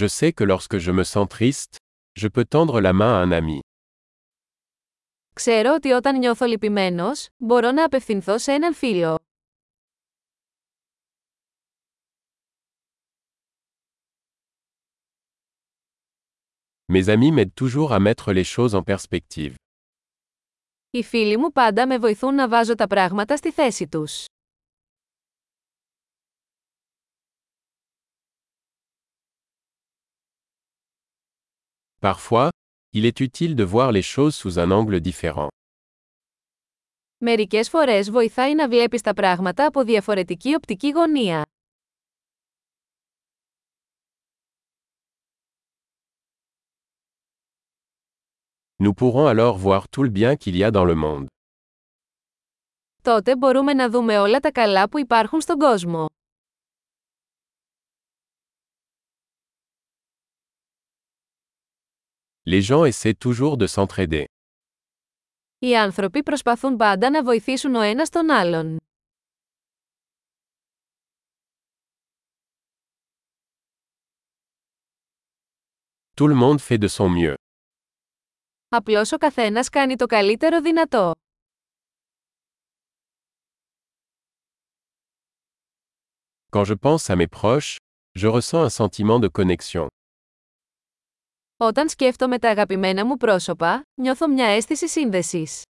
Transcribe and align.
Je 0.00 0.06
sais 0.08 0.32
que 0.32 0.44
lorsque 0.44 0.78
je 0.78 0.92
me 0.92 1.04
sens 1.04 1.28
triste, 1.28 1.76
je 2.14 2.26
peux 2.26 2.46
tendre 2.46 2.80
la 2.80 2.94
main 2.94 3.12
à 3.20 3.26
un 3.26 3.32
ami. 3.32 3.58
Ξέρω 5.34 5.74
ότι 5.74 5.92
όταν 5.92 6.18
νιώθω 6.18 6.46
λυπημένος, 6.46 7.26
μπορώ 7.36 7.70
να 7.70 7.84
απευθυνθώ 7.84 8.38
σε 8.38 8.52
έναν 8.52 8.74
φίλο. 8.74 9.18
Mes 16.92 17.04
amis 17.04 17.32
m'aident 17.34 17.54
toujours 17.60 17.88
à 17.92 17.98
mettre 17.98 18.32
les 18.32 18.44
choses 18.54 18.74
en 18.82 18.96
perspective. 18.96 19.54
Οι 20.90 21.02
φίλοι 21.02 21.36
μου 21.36 21.52
πάντα 21.52 21.86
με 21.86 21.98
βοηθούν 21.98 22.34
να 22.34 22.48
βάζω 22.48 22.74
τα 22.74 22.86
πράγματα 22.86 23.36
στη 23.36 23.52
θέση 23.52 23.88
τους. 23.88 24.24
Parfois, 32.02 32.50
il 32.94 33.04
est 33.04 33.20
utile 33.20 33.54
de 33.54 33.62
voir 33.62 33.92
les 33.92 34.00
choses 34.00 34.34
sous 34.34 34.58
un 34.58 34.70
angle 34.70 35.00
différent. 35.00 35.48
Μερικές 37.18 37.68
φορές 37.68 38.10
βοηθάει 38.10 38.54
να 38.54 38.68
βλέπεις 38.68 39.00
τα 39.00 39.14
πράγματα 39.14 39.66
από 39.66 39.82
διαφορετική 39.84 40.54
οπτική 40.54 40.90
γωνία. 40.90 41.42
Nous 48.82 48.94
pourrons 48.94 49.28
alors 49.34 49.58
voir 49.58 49.80
tout 49.92 50.04
le 50.04 50.10
bien 50.10 50.36
qu'il 50.36 50.56
y 50.56 50.62
a 50.64 50.70
dans 50.70 50.90
le 50.92 50.94
monde. 50.94 51.26
Τότε 53.02 53.36
μπορούμε 53.36 53.74
να 53.74 53.90
δούμε 53.90 54.18
όλα 54.18 54.40
τα 54.40 54.52
καλά 54.52 54.88
που 54.88 54.98
υπάρχουν 54.98 55.40
στον 55.40 55.58
κόσμο. 55.58 56.06
Les 62.52 62.62
gens 62.62 62.84
essaient 62.84 63.14
toujours 63.14 63.56
de 63.56 63.66
s'entraider. 63.68 64.24
Οι 65.58 65.76
άνθρωποι 65.76 66.22
προσπαθούν 66.22 66.76
πάντα 66.76 67.22
βοηθήσουν 67.22 67.74
ο 67.74 67.80
ένας 67.80 68.08
Tout 76.18 76.26
le 76.28 76.34
monde 76.34 76.60
fait 76.60 76.78
de 76.78 76.88
son 76.88 77.08
mieux. 77.08 77.34
Απλώς 78.68 79.12
ο 79.12 79.16
καθένας 79.16 79.68
κάνει 79.68 79.96
το 79.96 80.06
καλύτερο 80.06 80.60
δυνατό. 80.60 81.12
Quand 86.52 86.64
je 86.64 86.74
pense 86.80 87.06
à 87.10 87.16
mes 87.16 87.28
proches, 87.40 87.76
je 88.18 88.26
ressens 88.38 88.64
un 88.66 88.70
sentiment 88.88 89.18
de 89.20 89.28
connexion. 89.28 89.86
Όταν 91.62 91.88
σκέφτομαι 91.88 92.38
τα 92.38 92.50
αγαπημένα 92.50 93.04
μου 93.06 93.16
πρόσωπα, 93.16 93.82
νιώθω 94.00 94.28
μια 94.28 94.46
αίσθηση 94.46 94.88
σύνδεσης. 94.88 95.62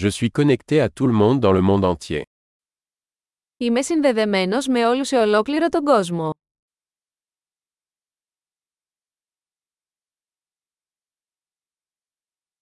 Je 0.00 0.08
suis 0.10 0.30
connecté 0.30 0.80
à 0.86 0.88
tout 0.90 1.06
le 1.12 1.16
monde 1.22 1.40
dans 1.40 1.52
le 1.60 1.62
monde 1.62 1.96
entier. 1.96 2.22
Είμαι 3.56 3.82
συνδεδεμένος 3.82 4.66
με 4.66 4.86
όλους 4.86 5.08
σε 5.08 5.16
ολόκληρο 5.18 5.68
τον 5.68 5.84
κόσμο. 5.84 6.30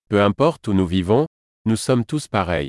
Peu 0.09 0.31
importe 0.37 0.69
où 0.69 0.72
nous 0.75 0.88
vivons, 1.05 1.25
nous 1.69 1.81
sommes 1.87 2.05
tous 2.05 2.28
pareils. 2.31 2.69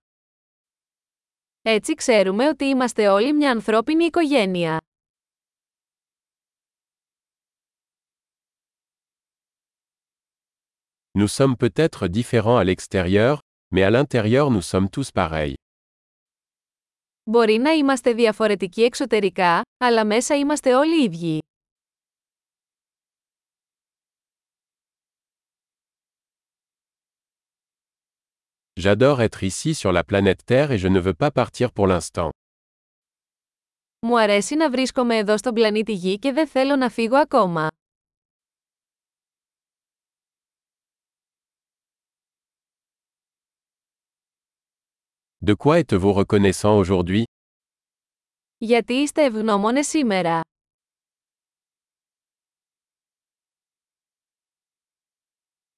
Nous 1.64 1.80
sommes 11.30 11.56
peut-être 11.56 12.10
différents 12.10 12.58
à 12.58 12.64
l'extérieur, 12.66 13.40
mais 13.72 13.84
à 13.84 13.90
l'intérieur 13.90 14.52
nous 14.52 14.62
sommes 14.62 14.90
tous 14.90 15.12
pareils. 15.12 15.56
Μπορεί 17.28 17.54
να 17.58 17.72
είμαστε 17.72 18.14
διαφορετικοί 18.14 18.84
εξωτερικά, 18.84 19.62
αλλά 19.80 20.06
μέσα 20.06 20.36
είμαστε 20.36 20.76
όλοι 20.76 21.04
ίδιοι. 21.04 21.42
J'adore 28.84 29.18
être 29.28 29.42
ici 29.50 29.74
sur 29.74 29.92
la 29.92 30.04
planète 30.04 30.42
Terre 30.46 30.70
et 30.76 30.78
je 30.78 30.88
ne 30.96 31.00
veux 31.00 31.14
pas 31.20 31.32
partir 31.32 31.68
pour 31.76 31.88
l'instant. 31.88 32.30
Μου 34.00 34.20
αρέσει 34.20 34.56
να 34.56 34.70
βρίσκομαι 34.70 35.18
εδώ 35.18 35.38
στον 35.38 35.54
πλανήτη 35.54 35.94
Γη 35.94 36.20
και 36.20 36.32
δεν 36.34 36.48
θέλω 36.48 36.76
να 36.76 36.90
φύγω 36.90 37.16
ακόμα. 37.16 37.68
De 45.46 45.54
quoi 45.54 45.78
êtes-vous 45.80 46.12
reconnaissant 46.12 46.76
aujourd'hui? 46.76 47.26